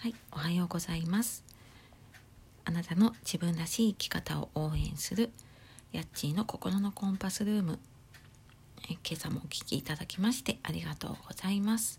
[0.00, 1.42] はい、おはようございます。
[2.64, 5.32] あなたの自分らしい生き方を応援する
[5.90, 7.80] ヤッチーの心のコンパスルーム。
[8.88, 11.98] え今朝もお聞きいただきましてありがとうございます。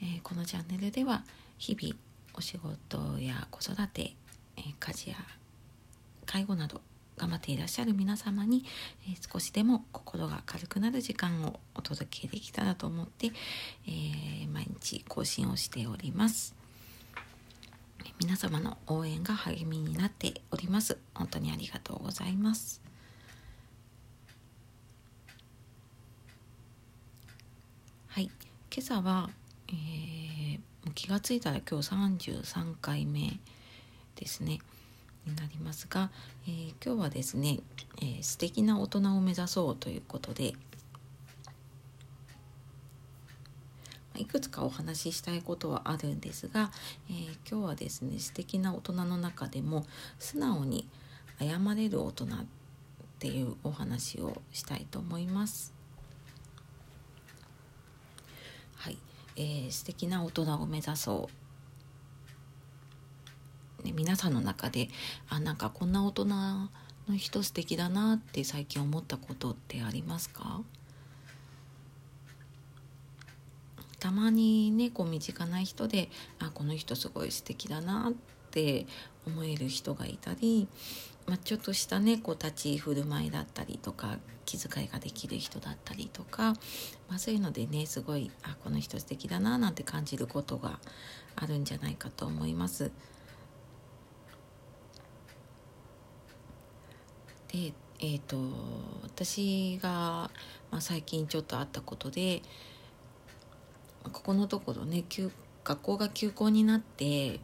[0.00, 1.22] えーこのチャンネルでは
[1.58, 1.94] 日々
[2.32, 4.14] お仕事や子育て、
[4.56, 5.16] えー家事や
[6.24, 6.80] 介護など
[7.18, 8.64] 頑張っていらっしゃる皆様に、
[9.06, 13.32] えー少しでも心が軽くなる時間をお届けできたらと思って、
[13.86, 16.61] え毎日更新をしております。
[18.20, 20.98] 皆様の応援が励みになっております。
[21.14, 22.80] 本当にありがとうございます。
[28.08, 29.30] はい、今朝は、
[29.68, 33.38] えーもう気がついたら今日33回目
[34.16, 34.58] ですね
[35.24, 36.10] になりますが、
[36.46, 37.60] えー今日はですね、
[38.00, 40.52] えー素敵な大人を目指そうということで
[44.12, 46.72] まあいくつかお話ししたいことはあるんですが、
[47.10, 49.84] えー今日はですね素敵な大人の中でも
[50.18, 50.88] 素直に
[51.38, 52.28] 謝れる大人っ
[53.18, 55.74] ていうお話をしたいと思います。
[58.76, 58.96] はい、
[59.36, 61.28] えー素敵な大人を目指そ
[63.82, 63.86] う。
[63.86, 64.88] ね、皆さんの中で
[65.28, 66.70] あなんかこんな大人の
[67.18, 70.62] 人素敵だなって最近思ったことってありますか？
[74.02, 76.08] たまにねこう身近な人で
[76.40, 78.14] あこの人すごい素敵だなっ
[78.50, 78.84] て
[79.28, 80.66] 思える人がいたり、
[81.24, 86.54] まあ、ちょっとしたねこう立ち振る舞いだったりとか気遣いができる人だったりとか、
[87.08, 90.80] まあ、そういうのでねすごいあこの人素敵だななんて感じることが
[91.36, 92.90] あるんじゃないかと思います。
[97.52, 98.36] でえー、と
[99.04, 100.28] 私が、
[100.72, 102.42] まあ、最近ちょっとあったことで
[104.12, 105.30] ここのところね休
[105.64, 107.40] 学校が休校になって、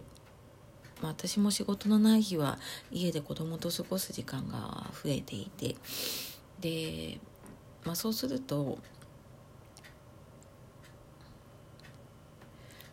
[1.01, 2.59] まあ、私も仕事のない日は
[2.91, 5.77] 家で子供と過ごす時間が増えていて
[6.61, 7.19] で、
[7.85, 8.79] まあ、そうすると、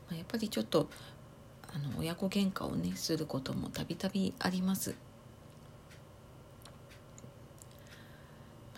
[0.08, 0.90] まあ、やっぱりちょっと
[1.74, 4.96] あの親子喧嘩をねすることもたびたびあります。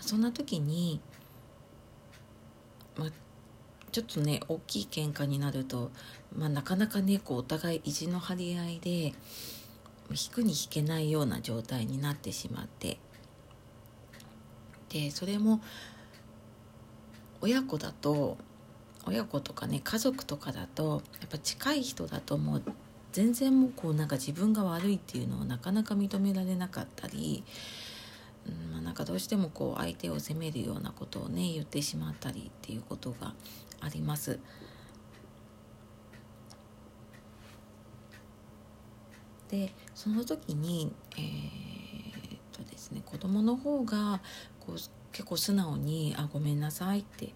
[0.08, 1.02] そんな時に、
[3.98, 5.90] ちょっとね大きい喧嘩になると、
[6.38, 9.14] まあ、なかなかねこうお互い意地の張り合いで引
[10.32, 13.00] くに引けないような状態になってしまって。
[14.90, 15.62] でそれも
[17.42, 18.38] 親子だと
[19.08, 22.64] 親子とかね家族とかだとやっぱ近い人だともう
[23.14, 27.44] 全然もうこうなんか自分が悪いっていうのをなかなか認められなかったり、
[28.72, 33.34] まあ、なんかどうしてもこう相手を責めるようなことをね言ってしまったりっていうことが
[33.82, 34.40] あります。
[39.50, 44.20] でその時にえーっとですね子供の方が
[44.60, 44.76] こう
[45.14, 47.34] 結構素直に「あごめんなさい」って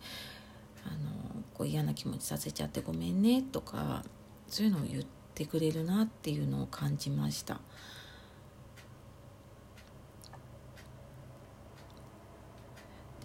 [0.86, 4.04] あのこう嫌な気持ちさせちゃってごめんねとか
[4.48, 7.62] そういうのを言ってくれるなっていうのを感じました。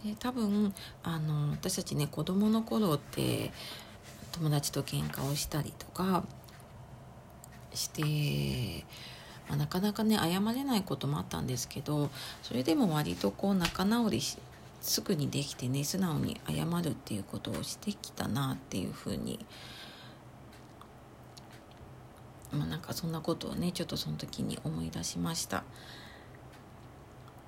[0.07, 0.73] で多分
[1.03, 3.51] あの私たちね子供の頃って
[4.33, 6.25] 友達と喧嘩をしたりとか
[7.75, 8.85] して、
[9.49, 12.11] まあなかなかね謝れないこともあったんですけど
[12.43, 14.39] それでも割とこう仲直りし
[14.81, 19.45] すぐにできてね素直に謝るっていうことをしてきたなっていうふうに
[22.53, 25.65] まあなんかそんなことをねちょっとその時に思い出しました。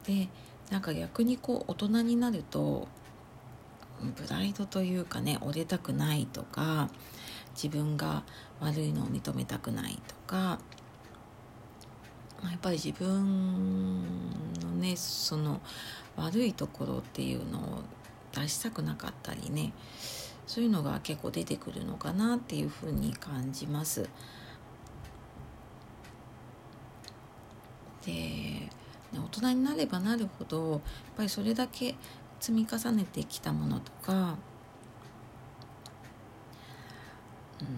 [0.05, 0.29] で
[0.71, 2.89] なんか逆にこう大人になると
[4.17, 6.89] プライドというかね折れたくないとか
[7.55, 8.23] 自分が
[8.61, 10.61] 悪いのを認めたくないとか、
[12.45, 14.03] やっぱり自分
[14.61, 15.61] のねその
[16.17, 17.83] 悪いところっていうのを
[18.33, 19.73] 出したくなかったりね
[20.47, 24.09] そういうのが結構出てくるのかなっていうふうに感じます。
[28.07, 28.69] で
[29.33, 30.80] 大人になればなるほどやっ
[31.16, 31.95] ぱりそれだけ
[32.41, 34.19] 積み重ねてきたものとか、うん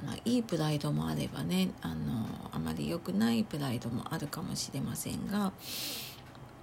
[0.06, 5.52] まあ、いいプライドもあればねあのあまり良くないプライドもあるかもしれませんが、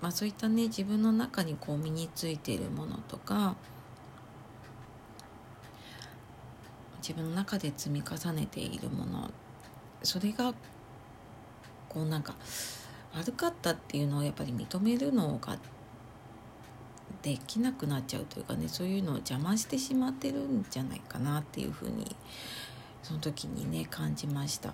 [0.01, 3.55] まあ、そういったね自分の中にこう身についているものとか
[7.01, 9.31] 自分の中で積み重ねているもの
[10.03, 10.53] それが
[11.89, 12.35] こうなんか
[13.15, 15.57] 悪かったっていうのをやっぱり認めるのが
[17.21, 22.15] できなくなっちゃうというかねそういうのを邪魔してしまってるんじゃないかなっていうふうに
[23.03, 24.73] その時にね感じました。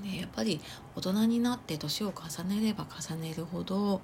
[0.00, 0.60] でやっぱり
[0.96, 4.00] 大人になって年を重ねれば重ねるほど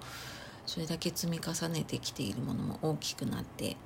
[0.67, 3.77] それだけ積み重ねてきているものも大きくなって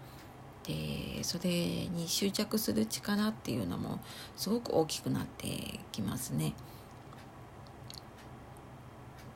[0.64, 4.00] でそれに執着する力っていうのも
[4.36, 6.54] すごく大きくなってきますね。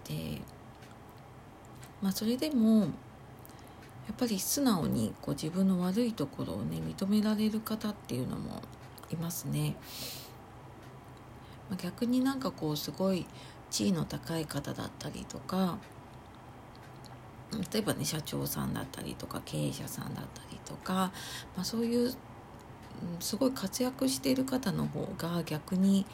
[0.08, 0.41] で
[2.03, 8.62] まあそれでもやっぱり素直にこう自分の悪いところをね認められる方っていうのも
[9.11, 9.76] いますね。
[11.69, 13.26] まあ、逆になんかこうすごい
[13.70, 15.79] 地位の高い方だったりとか
[17.73, 21.12] 例えばね社長さんだったりとか経営者さんだったりとか、
[21.56, 22.14] まあ、そういう
[23.20, 26.06] すごい活躍している方の方が逆に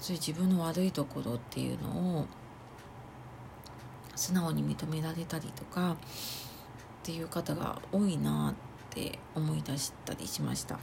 [0.00, 2.26] そういう自分の悪いところっていうのを
[4.22, 5.96] 素直に認められたりとかっ
[7.02, 8.54] ていう方が多いなっ
[8.88, 10.78] て思い出したりしました。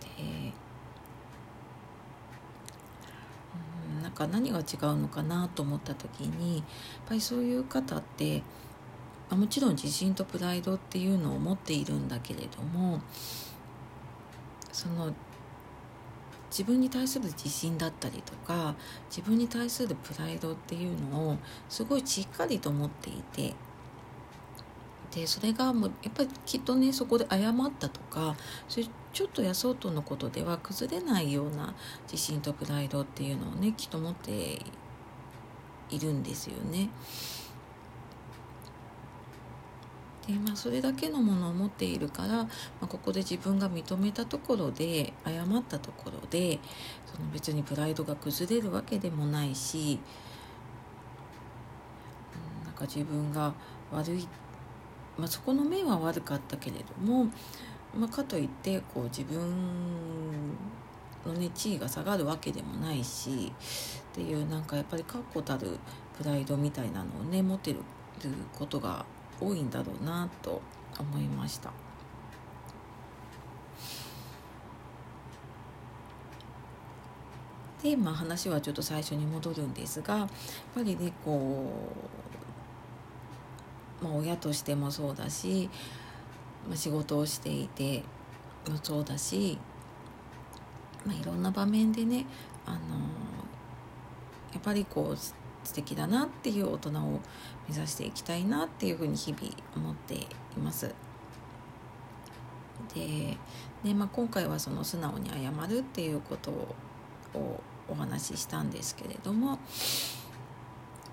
[0.00, 0.50] で
[4.02, 6.66] なんか何が違うのかなと思った時にやっ
[7.06, 8.42] ぱりそういう方って
[9.28, 13.02] もちろん自信とプライドっていうのを持っているんだけれども
[14.72, 15.12] その
[16.56, 18.74] 自分に対する自信だったりとか
[19.10, 21.36] 自分に対するプライドっていうのを
[21.68, 23.54] すごいしっかりと持っていて
[25.14, 28.36] でそれがもうやっぱりきっとねそこで謝ったとか
[28.70, 31.74] それちょっとやそうとのことでは崩れないような
[32.10, 34.62] 自信とプライドっていうのをねきっと持って
[35.90, 36.88] いるんですよね。
[40.26, 42.48] でまあ、それだけのものを持っているから、ま
[42.82, 46.58] あ、ここで自分が認めたところで謝ったところで
[47.06, 50.00] その別にプライドが崩れるわけでもないし、
[52.60, 53.54] うん、なんか自分が
[53.92, 54.26] 悪い
[55.16, 57.24] まあ、そこの面は悪かったけれども、
[57.98, 59.40] まあ、かといってこう自分
[61.24, 63.52] の、ね、地位が下がるわけでもないし
[64.12, 65.78] っていうなんかやっぱり確固たる
[66.18, 67.78] プライドみたいなのをね持ってる
[68.58, 69.04] ことが
[69.40, 70.60] 多いんだろうなと
[70.98, 71.72] 思いました。
[77.82, 80.28] で、まあ、話はちょっと最初に戻るんですがやっ
[80.74, 81.70] ぱりねこ
[84.02, 85.70] うまあ、親としてもそうだし、
[86.66, 88.02] まあ、仕事をしていて
[88.68, 89.58] もそうだし、
[91.04, 92.26] まあ、いろんな場面でね、
[92.66, 92.78] あの
[94.52, 95.16] やっぱりこう
[95.66, 97.20] 素敵だなっていう大人を
[97.68, 100.26] 目指していきたいなっていうふうに日々思ってい
[100.62, 100.94] ます。
[102.94, 103.36] で
[103.84, 106.50] で、まあ、今回はその素直に謝るっていうこと
[107.34, 109.58] をお話ししたんですけれども、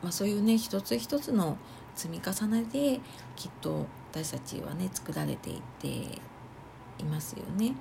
[0.01, 1.57] まあ、そういうね一つ一つの
[1.95, 2.99] 積み重ねで
[3.35, 7.73] きっと私たちはね作られていっていますよね。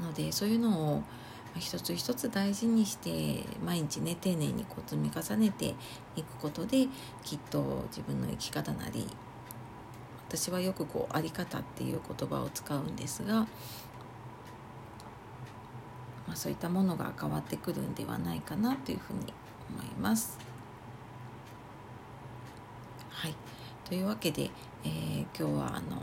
[0.00, 1.02] なのでそういうのを
[1.58, 5.74] 一つ一つ大事にして毎日ね丁寧にこう積み重ねて
[6.16, 6.86] いくことで
[7.24, 9.06] きっと自分の生き方なり
[10.28, 13.46] 私はよくこう「あり方」っていう言葉を使うんですが、ま
[16.34, 19.32] あ、そういったものが変わってくるんではないかなというふうに
[19.68, 20.38] 思います。
[23.10, 23.34] はい
[23.84, 24.50] というわけで、
[24.84, 25.96] えー、今日はあの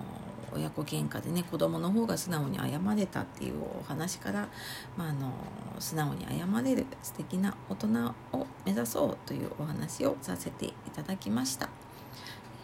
[0.54, 4.48] 親子喧嘩でね子供の方が素直に謝れたっていうお話から、
[4.98, 5.32] まあ、あの
[5.80, 7.88] 素直に謝れる素敵な大人
[8.32, 11.70] を目指そうというお話をさせていただきました。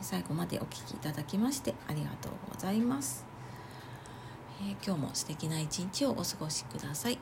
[0.01, 3.25] 最後までお聴きいただきましてありがとうございます、
[4.62, 7.17] えー、今日も素敵な一日をお過ごしください。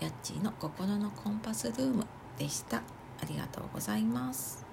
[0.00, 2.06] やっちーの心のコンパスルーム
[2.38, 2.78] でした。
[2.78, 2.82] あ
[3.28, 4.69] りがとうございます。